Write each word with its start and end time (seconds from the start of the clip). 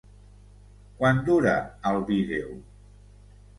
Quant 1.01 1.19
dura 1.27 1.53
el 1.93 2.01
vídeo? 2.11 2.59